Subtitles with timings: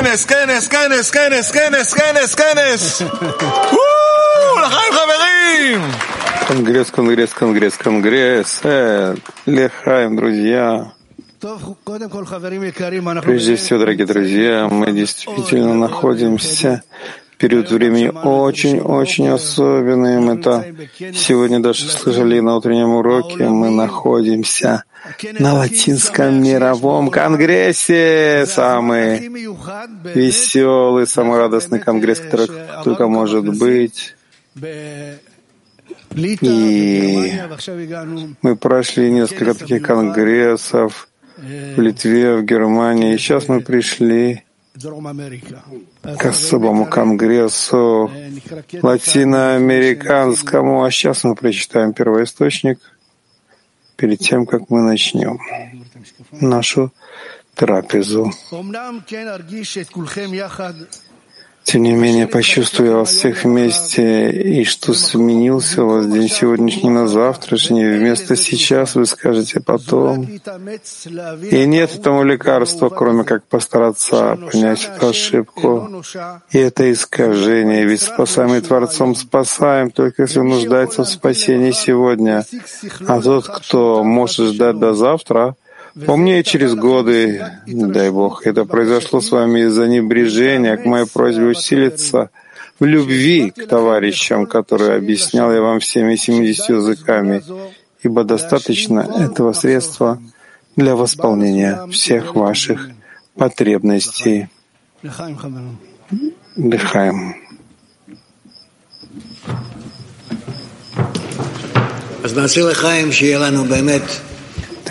[0.00, 3.02] כנס, כנס, כנס, כנס, כנס, כנס, כנס!
[4.62, 5.80] לחיים חברים!
[6.48, 8.60] Конгресс, конгресс, конгресс, конгресс.
[8.62, 9.16] Э,
[9.46, 10.92] лехаем, друзья.
[13.22, 16.84] Прежде всего, дорогие друзья, мы действительно находимся
[17.32, 20.30] в период времени очень-очень особенным.
[20.30, 20.72] Это
[21.14, 23.48] сегодня даже слышали на утреннем уроке.
[23.48, 24.84] Мы находимся
[25.39, 28.45] на Латинском мировом конгрессе.
[28.47, 29.29] Самый
[30.13, 32.49] веселый, самый радостный конгресс, который
[32.83, 34.15] только может быть.
[36.15, 37.33] И
[38.41, 41.07] мы прошли несколько таких конгрессов
[41.37, 43.15] в Литве, в Германии.
[43.15, 44.43] И сейчас мы пришли
[46.17, 48.11] к особому конгрессу
[48.81, 50.83] латиноамериканскому.
[50.83, 52.79] А сейчас мы прочитаем первоисточник
[54.01, 55.39] перед тем, как мы начнем
[56.41, 56.91] нашу
[57.53, 58.31] трапезу.
[61.63, 67.07] Тем не менее, почувствую вас всех вместе, и что сменился у вас день сегодняшний на
[67.07, 67.85] завтрашний.
[67.85, 70.27] Вместо сейчас вы скажете потом.
[71.51, 76.03] И нет этому лекарства, кроме как постараться понять эту ошибку.
[76.51, 77.85] И это искажение.
[77.85, 82.45] Ведь спасаемый Творцом спасаем, только если нуждается в спасении сегодня.
[83.07, 85.55] А тот, кто может ждать до завтра,
[86.04, 92.30] Помни, через годы, дай Бог, это произошло с вами из-за небрежения к моей просьбе усилиться
[92.78, 97.42] в любви к товарищам, которые объяснял я вам всеми 70 языками,
[98.02, 100.20] ибо достаточно этого средства
[100.76, 102.90] для восполнения всех ваших
[103.34, 104.48] потребностей.
[106.56, 107.34] Дыхаем.
[112.24, 114.02] אז נעשה לחיים שיהיה לנו באמת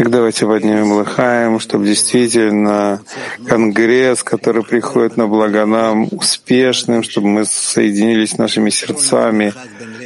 [0.00, 3.02] так давайте поднимем лыхаем, чтобы действительно
[3.46, 9.52] конгресс, который приходит на благо нам, успешным, чтобы мы соединились нашими сердцами,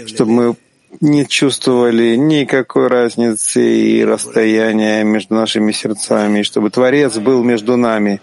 [0.08, 0.54] чтобы мы
[1.00, 8.20] не чувствовали никакой разницы и расстояния между нашими сердцами, и чтобы Творец был между нами.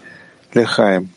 [0.52, 1.08] Лехаем.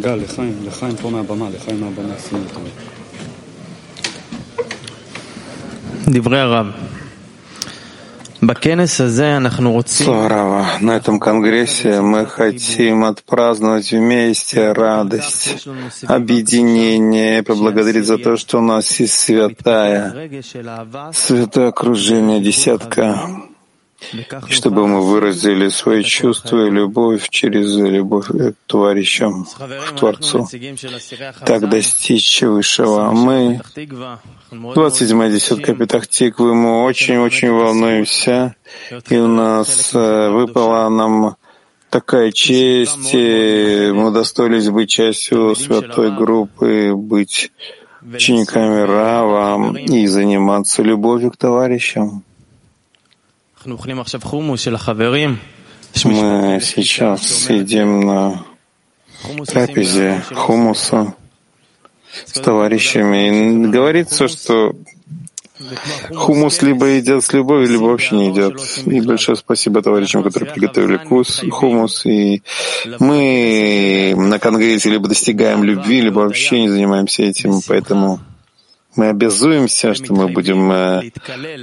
[0.00, 2.60] גל, לחיים, לחיים פה מהבמה, לחיים מהבמה, שים אותו.
[6.08, 6.66] דברי הרב.
[9.86, 15.66] Слава На этом конгрессе мы хотим отпраздновать вместе радость,
[16.06, 20.30] объединение, поблагодарить за то, что у нас есть святая,
[21.14, 23.18] святое окружение, десятка
[24.48, 30.48] чтобы мы выразили свои чувства и любовь через любовь к товарищам, к Творцу,
[31.44, 33.10] так достичь высшего.
[33.12, 33.60] Мы,
[34.52, 38.54] 27-я десятка Петахтиквы, мы очень-очень волнуемся,
[39.08, 41.36] и у нас э, выпала нам
[41.90, 47.52] такая честь, и мы удостоились быть частью святой группы, быть
[48.02, 52.24] учениками Рава и заниматься любовью к товарищам.
[56.04, 58.44] Мы сейчас сидим на
[59.46, 61.14] трапезе хумуса
[62.26, 63.64] с товарищами.
[63.64, 64.74] И говорится, что
[66.14, 68.54] хумус либо едят с любовью, либо вообще не едят.
[68.86, 72.04] И большое спасибо товарищам, которые приготовили кус, хумус.
[72.06, 72.42] И
[72.98, 78.20] мы на конгрессе либо достигаем любви, либо вообще не занимаемся этим, поэтому
[78.96, 81.10] мы обязуемся, что мы будем э,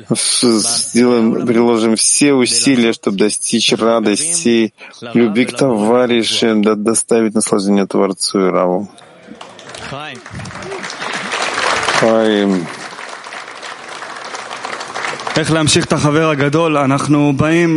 [0.10, 4.74] сделаем, приложим все усилия, чтобы достичь радости,
[5.14, 8.90] любви к товарищам, да, доставить наслаждение Творцу и Раву.
[12.00, 12.66] Хаим.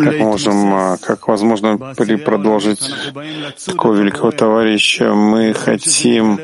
[0.05, 2.81] Как можем, а, как возможно при- продолжить
[3.65, 5.15] такого великого товарища?
[5.15, 6.39] Мы хотим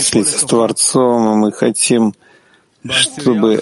[0.00, 2.14] слиться с Творцом, мы хотим
[2.90, 3.60] чтобы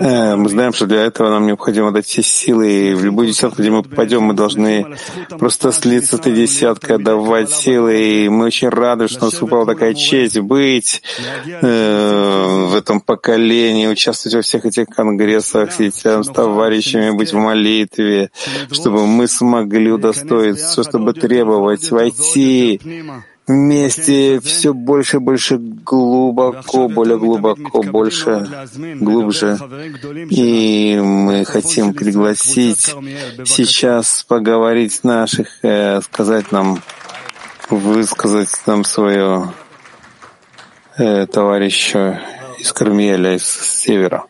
[0.00, 3.60] э, мы знаем, что для этого нам необходимо дать все силы, и в любую десятку,
[3.60, 4.96] где мы попадем, мы должны
[5.38, 9.94] просто слиться этой десяткой, давать силы, и мы очень рады, что у нас выпала такая
[9.94, 11.02] честь быть
[11.46, 18.30] э, в этом поколении, участвовать во всех этих конгрессах, сидеть с товарищами, быть в молитве,
[18.70, 22.80] чтобы мы смогли удостоиться, чтобы требовать, войти
[23.46, 28.48] вместе все больше и больше глубоко, более глубоко, больше,
[29.00, 29.58] глубже.
[30.30, 32.94] И мы хотим пригласить
[33.44, 36.82] сейчас поговорить наших, э, сказать нам,
[37.68, 39.52] высказать нам свое
[40.96, 42.20] э, товарища
[42.58, 44.24] из Кармиеля, из севера.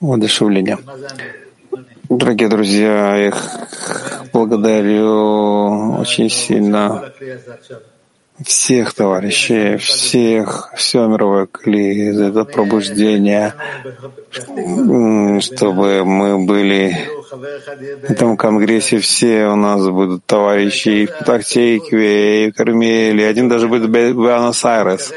[0.00, 0.78] Воодушевление.
[2.08, 3.36] Дорогие друзья, я их
[4.32, 7.12] благодарю очень сильно.
[8.44, 13.54] Всех товарищей, всех, все мировое кли за это пробуждение,
[15.40, 16.96] чтобы мы были
[17.36, 23.48] на этом конгрессе все у нас будут товарищи и в Патахтейкве, и в Кармеле, один
[23.48, 25.12] даже будет в Буэнос-Айрес.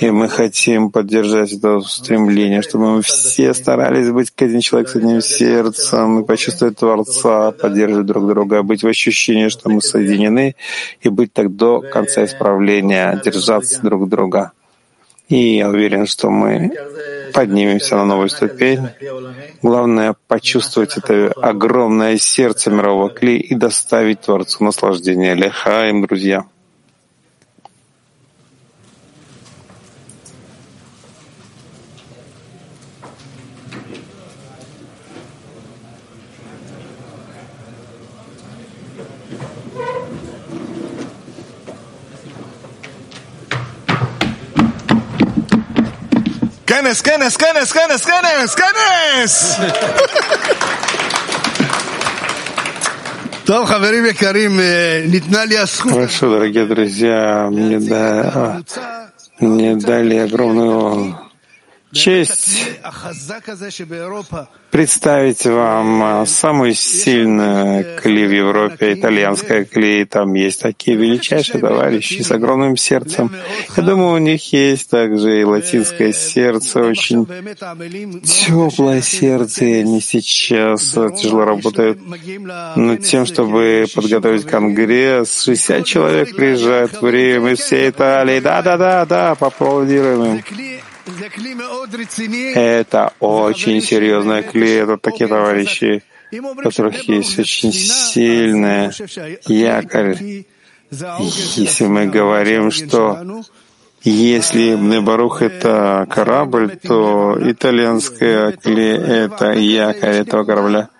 [0.00, 4.96] И мы хотим поддержать это стремление, чтобы мы все старались быть как один человек с
[4.96, 10.54] одним сердцем и почувствовать Творца, поддерживать друг друга, быть в ощущении, что мы соединены,
[11.02, 14.52] и быть так до конца исправления, держаться друг друга.
[15.30, 16.72] И я уверен, что мы
[17.32, 18.88] поднимемся на новую ступень.
[19.62, 25.36] Главное— почувствовать это огромное сердце мирового кли и доставить Творцу наслаждение.
[25.36, 26.46] Лехаим, друзья.
[46.80, 49.58] Canes, canes, canes, canes, canes, canes!
[55.92, 58.62] Хорошо, дорогие друзья, мне, да,
[59.40, 61.18] мне дали огромную
[61.92, 62.78] честь
[64.70, 70.04] представить вам э, самую сильную клей в Европе, итальянская клей.
[70.04, 73.32] Там есть такие величайшие товарищи с огромным сердцем.
[73.76, 77.26] Я думаю, у них есть также и латинское сердце, очень
[78.22, 81.98] теплое сердце, и они сейчас тяжело работают
[82.76, 85.42] над тем, чтобы подготовить конгресс.
[85.42, 88.40] 60 человек приезжает в Рим из всей Италии.
[88.40, 90.42] Да-да-да-да, поаплодируем им.
[92.54, 96.02] Это очень серьезная клей, это такие товарищи,
[96.32, 98.92] у которых есть очень сильная
[99.46, 100.44] якорь.
[100.90, 103.42] Если мы говорим, что
[104.02, 110.88] если Небарух— это корабль, то итальянская клей— это якорь этого корабля—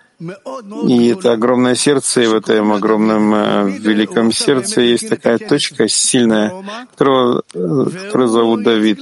[0.87, 6.53] и это огромное сердце, и в этом огромном э, великом сердце есть такая точка сильная,
[6.91, 8.99] которую, э, которую зовут Давид.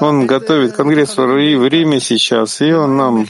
[0.00, 3.26] Он готовит конгресс в Риме сейчас, и он нам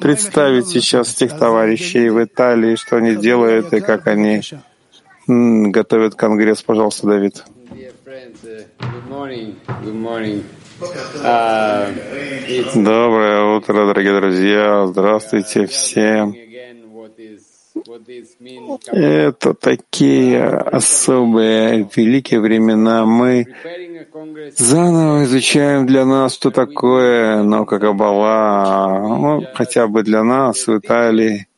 [0.00, 4.42] представит сейчас тех товарищей в Италии, что они делают и как они
[5.26, 6.62] готовят конгресс.
[6.62, 7.44] Пожалуйста, Давид.
[12.74, 14.86] Доброе утро, дорогие друзья.
[14.86, 16.43] Здравствуйте всем.
[18.92, 23.04] Это такие особые великие времена.
[23.04, 23.46] Мы
[24.56, 31.48] заново изучаем для нас, что такое наука Каббала, ну, хотя бы для нас в Италии.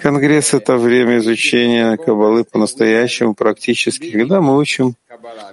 [0.00, 4.94] Конгресс— это время изучения Каббалы по-настоящему, практически, когда мы учим,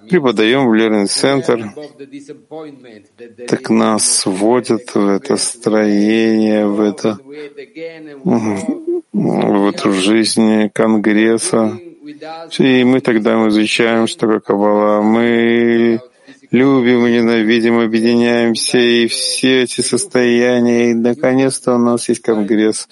[0.09, 1.69] преподаем в Learning Center,
[3.47, 7.17] так нас вводят в это строение, в это
[9.13, 11.79] в эту жизнь Конгресса.
[12.57, 15.01] И мы тогда изучаем, что Каббала.
[15.01, 16.01] Мы
[16.51, 22.87] любим ненавидим, объединяемся, и все эти состояния, и наконец-то у нас есть Конгресс,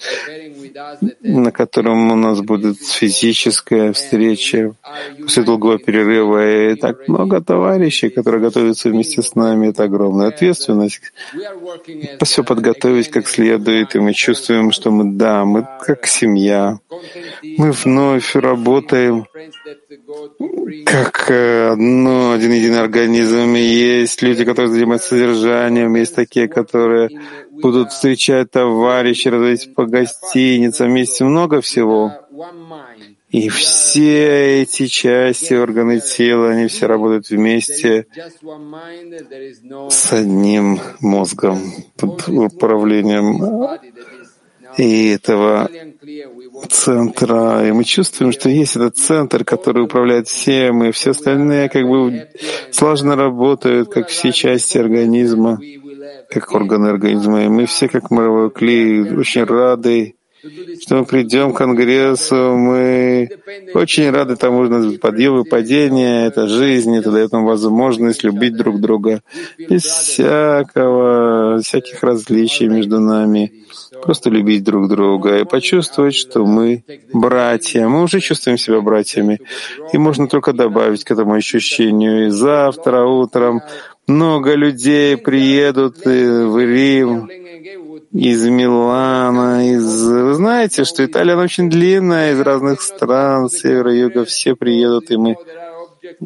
[1.22, 4.74] на котором у нас будет физическая встреча
[5.20, 6.72] после долгого перерыва.
[6.72, 9.68] И так много товарищей, которые готовятся вместе с нами.
[9.68, 11.00] Это огромная ответственность.
[12.22, 16.78] Все подготовить как следует, и мы чувствуем, что мы, да, мы как семья.
[17.56, 19.26] Мы вновь работаем
[20.84, 23.54] как э, одно, один единый организм.
[23.54, 27.10] И есть люди, которые занимаются содержанием, есть такие, которые
[27.60, 32.12] будут встречать товарищей, разводить по гостиницам, есть много всего.
[33.30, 38.06] И все эти части, органы тела, они все работают вместе
[39.90, 41.60] с одним мозгом,
[41.96, 43.68] под управлением
[44.78, 45.68] и этого
[46.70, 47.68] центра.
[47.68, 52.28] И мы чувствуем, что есть этот центр, который управляет всем, и все остальные как бы
[52.70, 55.60] слаженно работают, как все части организма,
[56.30, 57.44] как органы организма.
[57.44, 60.14] И мы все, как моровой клей, очень рады
[60.80, 63.28] что мы придем к Конгрессу, мы
[63.74, 69.22] очень рады тому, что подъем и это жизнь, это дает нам возможность любить друг друга
[69.58, 73.52] без всякого, всяких различий между нами,
[74.02, 77.88] просто любить друг друга и почувствовать, что мы братья.
[77.88, 79.40] Мы уже чувствуем себя братьями,
[79.92, 82.28] и можно только добавить к этому ощущению.
[82.28, 83.60] И завтра утром
[84.08, 87.28] много людей приедут в Рим,
[88.12, 90.08] из Милана, из...
[90.08, 95.16] Вы знаете, что Италия она очень длинная, из разных стран, севера, юга, все приедут, и
[95.16, 95.36] мы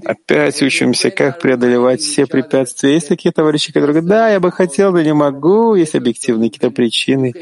[0.05, 2.95] опять учимся, как преодолевать все препятствия.
[2.95, 6.75] Есть такие товарищи, которые говорят, да, я бы хотел, но не могу, есть объективные какие-то
[6.75, 7.33] причины.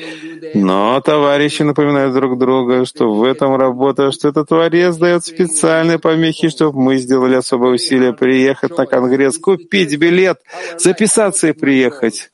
[0.54, 6.48] Но товарищи напоминают друг друга, что в этом работа, что этот творец дает специальные помехи,
[6.48, 10.38] чтобы мы сделали особое усилие приехать на Конгресс, купить билет,
[10.78, 12.30] записаться и приехать.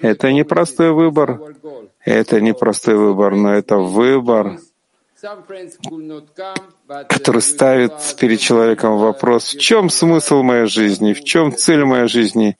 [0.00, 1.40] Это не простой выбор.
[2.04, 4.58] Это не простой выбор, но это выбор,
[7.08, 12.56] который ставит перед человеком вопрос, в чем смысл моей жизни, в чем цель моей жизни.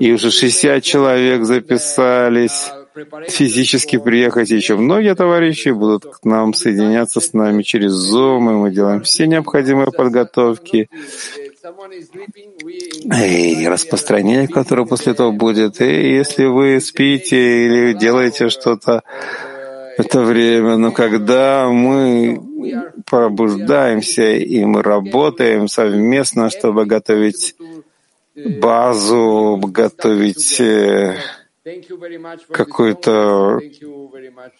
[0.00, 2.70] И уже 60 человек записались
[3.28, 4.50] физически приехать.
[4.50, 9.02] И еще многие товарищи будут к нам соединяться с нами через Zoom, и мы делаем
[9.02, 10.88] все необходимые подготовки
[13.04, 15.80] и распространение, которое после этого будет.
[15.80, 19.02] И если вы спите или делаете что-то
[19.96, 22.40] это время, но когда мы
[23.06, 27.54] пробуждаемся и мы работаем совместно, чтобы готовить
[28.34, 31.16] базу, готовить э,
[32.50, 33.60] какую-то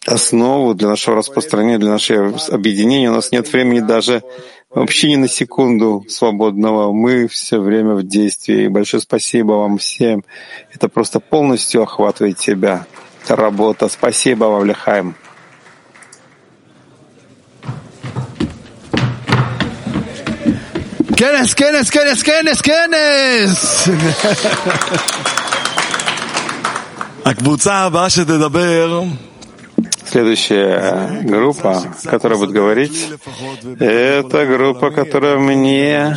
[0.07, 3.11] основу для нашего распространения, для нашего объединения.
[3.11, 4.23] У нас нет времени даже
[4.71, 6.93] вообще ни на секунду свободного.
[6.93, 8.65] Мы все время в действии.
[8.65, 10.25] И большое спасибо вам всем.
[10.73, 12.87] Это просто полностью охватывает тебя.
[13.29, 13.89] Работа.
[13.89, 15.15] Спасибо вам, Лехаем.
[21.17, 23.91] ¿Quiénes, quiénes, quiénes, quiénes, quiénes?
[30.07, 33.09] Следующая группа, которая будет говорить,
[33.81, 36.17] это группа, которая мне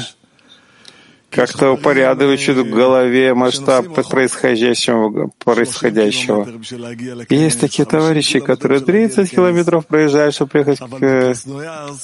[1.30, 6.48] как-то упорядочит в голове масштаб происходящего, происходящего.
[7.30, 11.34] Есть такие товарищи, которые 30 километров проезжают, чтобы приехать к,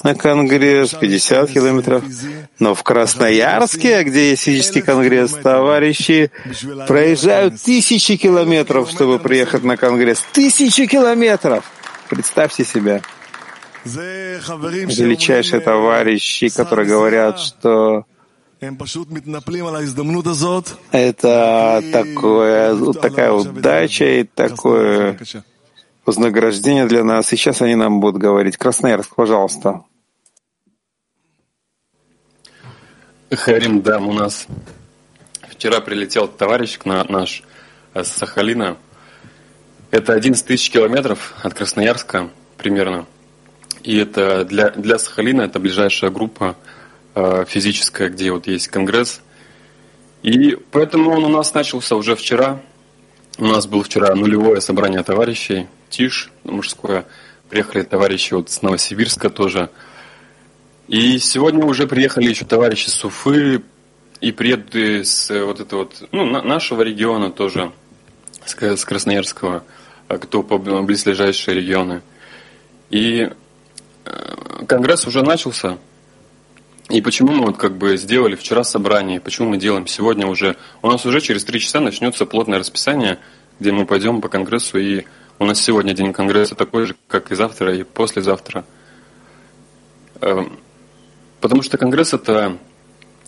[0.03, 2.03] на конгресс, 50 километров.
[2.59, 6.31] Но в Красноярске, где есть физический конгресс, товарищи
[6.87, 10.23] проезжают тысячи километров, чтобы приехать на конгресс.
[10.33, 11.63] Тысячи километров!
[12.09, 13.01] Представьте себя.
[13.85, 18.05] Величайшие товарищи, которые говорят, что
[20.91, 25.17] это такое, такая удача и такое
[26.05, 27.27] вознаграждение для нас.
[27.27, 28.57] Сейчас они нам будут говорить.
[28.57, 29.83] Красноярск, пожалуйста.
[33.31, 34.47] Харим да, у нас.
[35.49, 37.43] Вчера прилетел товарищ на наш
[37.93, 38.77] э, с Сахалина.
[39.91, 43.05] Это 11 тысяч километров от Красноярска примерно.
[43.81, 46.55] И это для, для Сахалина это ближайшая группа–
[47.15, 49.21] э, физическая, где вот есть конгресс.
[50.21, 52.61] И поэтому он у нас начался уже вчера.
[53.37, 57.05] У нас было вчера нулевое собрание товарищей, ТИШ мужское.
[57.49, 59.69] Приехали товарищи вот с Новосибирска тоже.
[60.87, 63.63] И сегодня уже приехали еще товарищи с Уфы
[64.21, 67.71] и приедут с э, вот этого вот, ну, на- нашего региона тоже,
[68.45, 69.63] с, Красноярского,
[70.07, 72.01] а кто по близлежащие регионы.
[72.89, 73.29] И
[74.05, 75.77] э, конгресс уже начался.
[76.89, 80.57] И почему мы вот как бы сделали вчера собрание, почему мы делаем сегодня уже?
[80.81, 83.19] У нас уже через три часа начнется плотное расписание,
[83.59, 85.05] где мы пойдем по конгрессу, и
[85.39, 88.65] у нас сегодня день конгресса такой же, как и завтра, и послезавтра.
[90.21, 90.59] Эм,
[91.43, 92.57] Потому что Конгресс это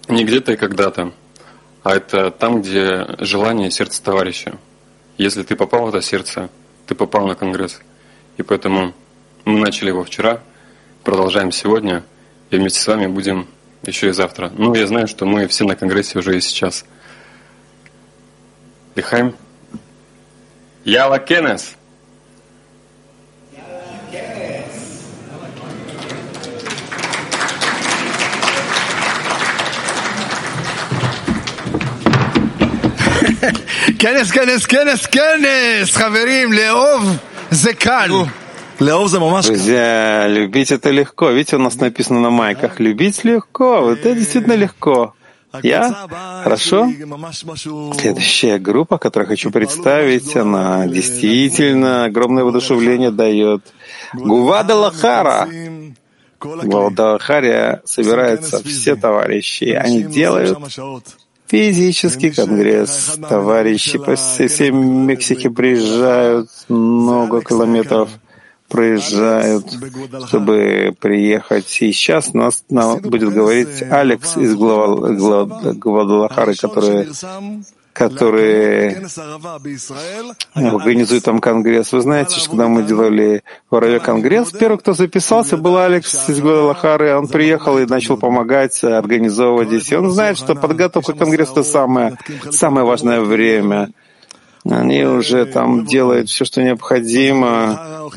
[0.08, 1.12] не где-то и когда-то,
[1.84, 4.56] а это там, где желание сердца товарища.
[5.18, 6.50] Если ты попал в это сердце,
[6.88, 7.82] ты попал на Конгресс.
[8.38, 8.94] И поэтому
[9.44, 10.40] мы начали его вчера,
[11.04, 12.06] продолжаем сегодня,
[12.55, 13.47] и вместе с вами будем
[13.85, 14.53] еще и завтра.
[14.57, 16.85] Ну, я знаю, что мы все на Конгрессе уже и сейчас.
[18.95, 19.35] Лихайм.
[20.85, 21.77] Яла Кенес!
[33.99, 35.97] כנס, כנס, כנס, כנס!
[35.97, 37.17] חברים, לאהוב
[37.51, 38.11] זה קל.
[38.80, 41.30] Друзья, любить это легко.
[41.30, 42.80] Видите, у нас написано на майках.
[42.80, 43.82] Любить легко.
[43.82, 45.14] Вот это действительно легко.
[45.64, 46.08] Я?
[46.44, 46.92] Хорошо?
[47.98, 53.62] Следующая группа, которую хочу представить, она действительно огромное воодушевление дает.
[54.14, 55.48] Гувада Лахара.
[56.40, 59.66] Гвалдалахаре собираются все товарищи.
[59.66, 60.60] Они делают
[61.48, 63.18] физический конгресс.
[63.28, 68.10] Товарищи по всей Мексике приезжают много километров
[68.76, 69.66] проезжают,
[70.28, 71.68] чтобы приехать.
[71.68, 77.08] Сейчас нас, нам будет говорить Алекс из Гвадалахары, который,
[77.94, 78.98] который
[80.54, 81.94] организует там конгресс.
[81.94, 86.42] Вы знаете, что когда мы делали в Араве конгресс, первый, кто записался, был Алекс из
[86.42, 87.16] Гвадалахары.
[87.16, 89.90] Он приехал и начал помогать, организовывать здесь.
[89.94, 92.18] И он знает, что подготовка к конгрессу— это самое,
[92.52, 93.92] самое важное время.
[94.70, 98.10] Они уже там делают все, что необходимо.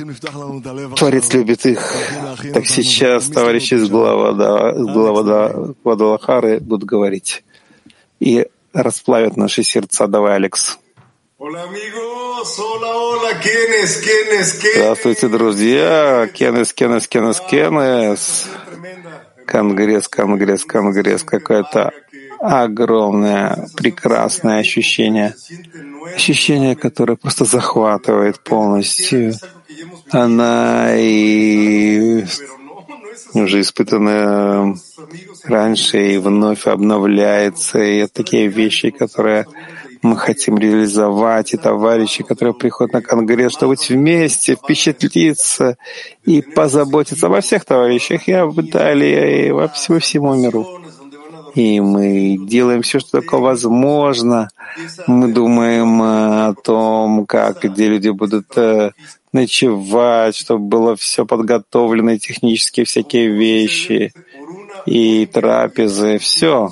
[0.97, 1.93] Творец любит их.
[2.55, 3.89] Так сейчас товарищи из
[5.83, 7.45] Гвадалахары будут говорить.
[8.19, 10.07] И расплавят наши сердца.
[10.07, 10.79] Давай, Алекс.
[14.75, 16.29] Здравствуйте, друзья.
[16.33, 18.47] Кенес, Кенес, Кенес, Кенес.
[19.47, 21.23] Конгресс, конгресс, конгресс.
[21.25, 21.93] Какое-то
[22.40, 25.35] огромное, прекрасное ощущение.
[26.14, 29.35] Ощущение, которое просто захватывает полностью.
[30.11, 32.24] Она и
[33.35, 34.74] уже испытанная
[35.44, 37.79] раньше и вновь обновляется.
[37.79, 39.46] И это такие вещи, которые
[40.03, 45.77] мы хотим реализовать, и товарищи, которые приходят на Конгресс, чтобы быть вместе, впечатлиться
[46.24, 50.78] и позаботиться обо всех товарищах и об Италии, и во всему, всему миру.
[51.55, 54.49] И мы делаем все, что только возможно.
[55.07, 58.93] Мы думаем э, о том, как, где люди будут э,
[59.33, 64.13] ночевать, чтобы было все подготовлено, технические всякие вещи,
[64.87, 66.71] и трапезы, все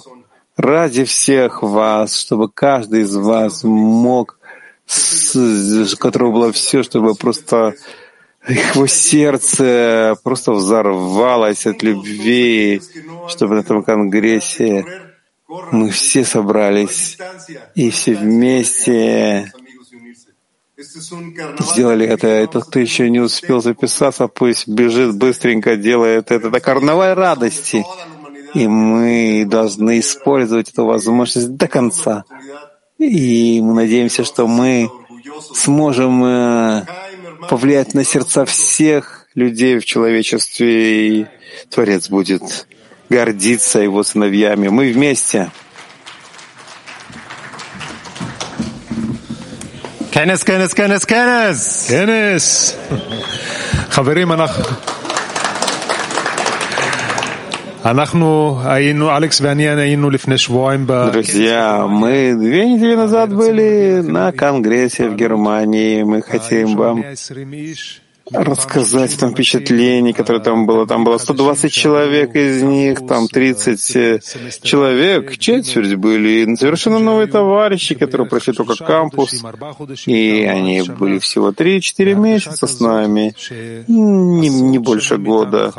[0.56, 4.38] ради всех вас, чтобы каждый из вас мог,
[5.34, 7.74] у которого было все, чтобы просто
[8.48, 12.80] его сердце просто взорвалось от любви,
[13.28, 14.84] чтобы на этом конгрессе
[15.72, 17.18] мы все собрались
[17.74, 19.52] и все вместе
[21.60, 22.42] сделали это.
[22.42, 26.48] И тот, кто еще не успел записаться, пусть бежит быстренько, делает это.
[26.48, 27.84] Это карнавал радости.
[28.54, 32.24] И мы должны использовать эту возможность до конца.
[32.98, 34.90] И мы надеемся, что мы
[35.52, 36.22] сможем
[37.48, 41.26] повлияет на сердца всех людей в человечестве, и
[41.70, 42.66] Творец будет
[43.08, 44.68] гордиться его сыновьями.
[44.68, 45.50] Мы вместе.
[50.12, 51.86] Кенес, кенес, кенес, кенес!
[51.88, 52.74] Кенес!
[53.90, 54.95] Хаверим, анах...
[61.12, 66.02] Друзья, мы две недели назад были на конгрессе в Германии.
[66.02, 67.04] Мы хотим вам
[68.32, 70.86] рассказать о том впечатлении, которое там было.
[70.86, 74.20] Там было 120 человек, из них там 30 э,
[74.62, 79.44] человек, четверть были совершенно новые товарищи, которые прошли только кампус,
[80.06, 83.34] и они были всего 3-4 месяца с нами,
[83.86, 85.72] не, не больше года.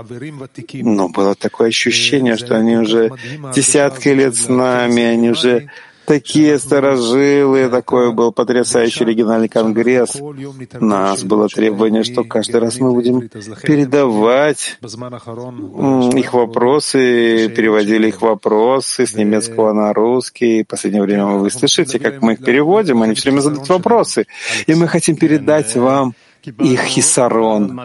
[0.74, 3.12] Но было такое ощущение, что они уже
[3.54, 5.70] десятки лет с нами, они уже
[6.08, 10.16] такие старожилы, такой был потрясающий региональный конгресс.
[10.16, 13.28] У нас было требование, что каждый раз мы будем
[13.62, 20.64] передавать м, их вопросы, переводили их вопросы с немецкого на русский.
[20.64, 24.28] В последнее время вы слышите, как мы их переводим, они все время задают вопросы.
[24.66, 27.82] И мы хотим передать вам их хисарон.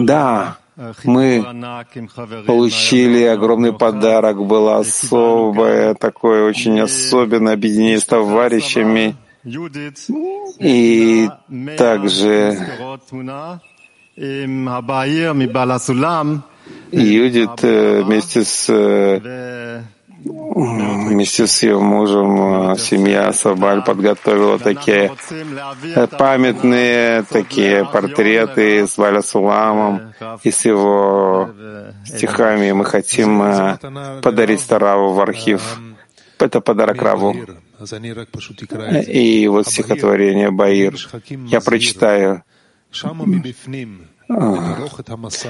[0.00, 0.58] Да,
[1.04, 1.44] мы
[2.46, 9.16] получили огромный подарок, было особое, такое очень особенное объединение с товарищами.
[10.58, 11.28] И
[11.76, 12.56] также
[16.92, 19.82] Юдит э, вместе с э,
[20.54, 25.12] вместе с ее мужем э, семья Сабаль подготовила такие
[26.18, 31.50] памятные такие портреты с Валя Суламом и с его
[32.04, 32.72] стихами.
[32.72, 35.78] Мы хотим э, подарить Тараву в архив.
[36.38, 37.36] Это подарок Раву.
[39.08, 40.96] И вот стихотворение Баир.
[41.46, 42.42] Я прочитаю.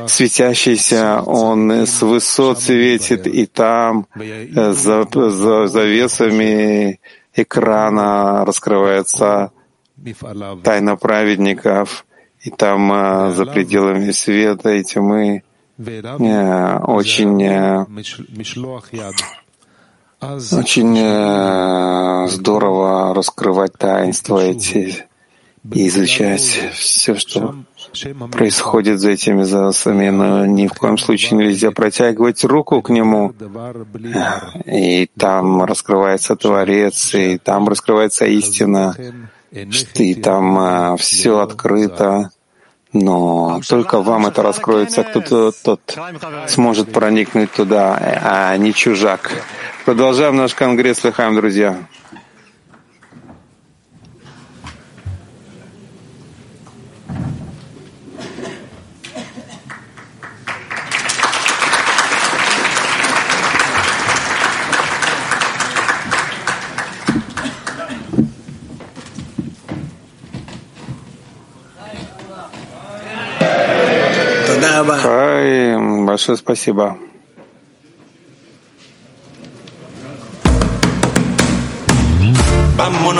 [0.08, 7.00] Светящийся он с высот светит, и там за, за завесами
[7.34, 9.52] экрана раскрывается
[10.62, 12.04] тайна праведников,
[12.40, 15.42] и там а, за пределами света и тьмы
[15.78, 17.86] э, очень э,
[20.20, 25.06] очень э, здорово раскрывать таинства эти
[25.70, 27.54] и изучать все, что
[28.32, 33.32] происходит за этими засами, но ни в коем случае нельзя протягивать руку к нему,
[34.64, 38.96] и там раскрывается Творец, и там раскрывается истина,
[39.50, 42.30] и там а, все открыто,
[42.92, 45.98] но только вам это раскроется, кто-то тот
[46.48, 49.30] сможет проникнуть туда, а не чужак.
[49.84, 51.76] Продолжаем наш конгресс, Лехаем, друзья.
[76.06, 76.96] Большое спасибо.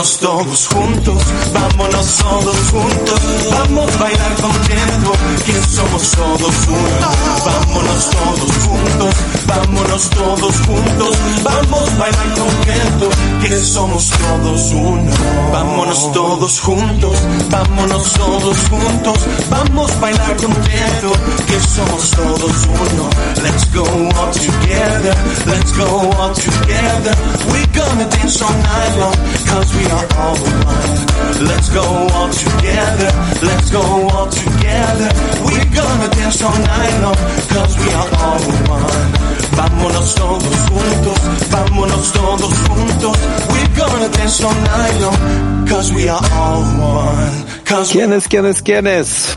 [0.02, 3.20] Vámonos todos juntos, vámonos todos juntos,
[3.52, 5.12] vamos a bailar contento,
[5.46, 7.12] que somos todos uno.
[7.44, 9.14] Vámonos todos juntos,
[9.46, 13.08] vámonos todos juntos, vamos a bailar contento,
[13.42, 15.12] que somos todos uno.
[15.52, 19.18] Vámonos todos juntos, vámonos todos juntos,
[19.50, 21.12] vamos a bailar contento,
[21.46, 23.08] que somos todos uno.
[23.40, 25.14] Let's go all together,
[25.46, 27.14] let's go all together,
[27.52, 29.14] we're gonna dance all night long.
[29.52, 31.12] Cause we are all one.
[31.50, 31.84] Let's go
[32.16, 33.10] all together,
[33.42, 35.08] let's go all together.
[35.46, 37.18] We're gonna dance all night long,
[37.52, 38.40] cause we are all
[38.78, 39.32] one.
[39.58, 41.18] Vámonos todos juntos,
[41.50, 43.16] vámonos todos juntos.
[43.52, 47.32] We're gonna dance all night long, cause we are all one.
[47.64, 49.36] Cause ¿Quiénes, quiénes, quiénes?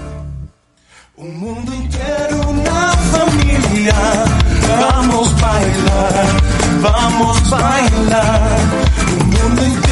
[1.17, 3.95] Un mundo entero, una familia.
[4.79, 6.27] Vamos a bailar,
[6.81, 8.59] vamos a bailar.
[9.19, 9.84] Un mundo entero.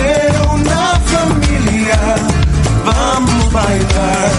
[2.86, 4.32] Vamos a bailar,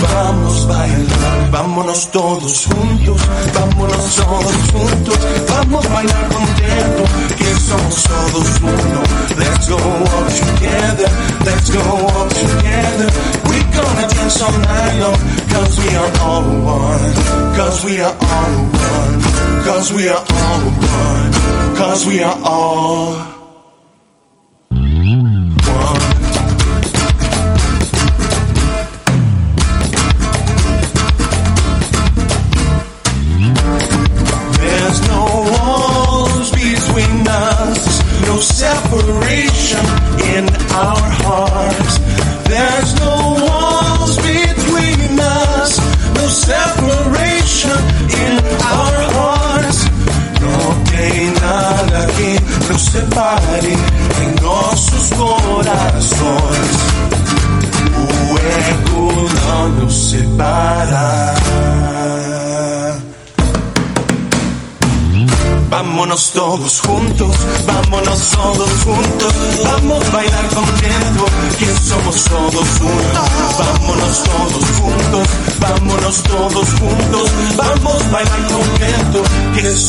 [0.00, 1.50] vamos a bailar.
[1.50, 3.20] Vámonos todos juntos,
[3.54, 5.18] vámonos todos juntos.
[5.48, 7.02] Vamos a bailar contento,
[7.36, 9.02] que somos todos uno.
[9.36, 11.10] Let's go all together,
[11.44, 13.10] let's go all together.
[13.44, 15.18] We're gonna dance all night long,
[15.50, 17.38] cause we are all one.
[17.56, 19.22] Cause we are all one.
[19.64, 21.76] Cause we are all one.
[21.76, 23.37] Cause we are all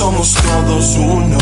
[0.10, 1.38] somos todos uno.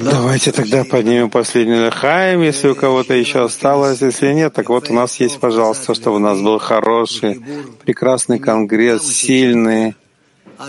[0.00, 4.00] Давайте тогда поднимем последний лехаем, если у кого-то еще осталось.
[4.00, 7.40] Если нет, так вот у нас есть, пожалуйста, чтобы у нас был хороший,
[7.84, 9.94] прекрасный конгресс, сильный,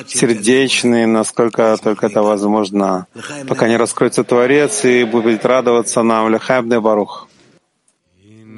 [0.06, 3.06] сердечный, насколько только это возможно,
[3.48, 6.28] пока не раскроется Творец и будет радоваться нам.
[6.30, 7.26] Лихаем де Барух.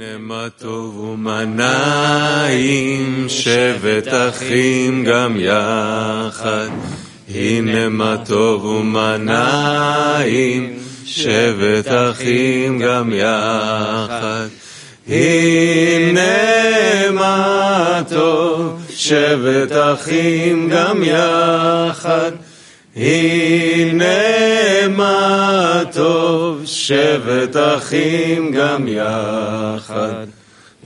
[0.02, 6.68] הנה מה טוב ומה נעים, שבת אחים גם יחד.
[7.28, 14.46] הנה מה טוב ומה נעים, שבת אחים גם יחד.
[15.08, 16.20] הנה
[17.12, 22.31] מה טוב, שבת אחים גם יחד.
[22.95, 24.07] הנה
[24.89, 30.25] מה טוב, שבת אחים גם יחד.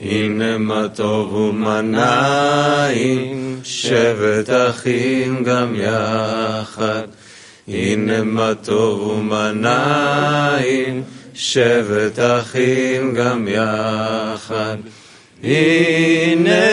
[0.02, 7.08] הנה מה טוב ומה נעים, שבת אחים גם יחד.
[7.68, 14.78] הנה מה טוב ומה נעים, שבת אחים גם יחד.
[15.44, 16.66] הנה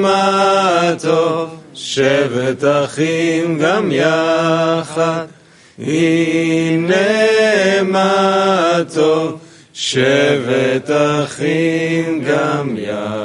[0.00, 5.26] מה טוב, שבת אחים גם יחד.
[5.78, 6.96] הנה
[7.82, 9.38] מה טוב,
[9.72, 13.21] שבת אחים גם יחד.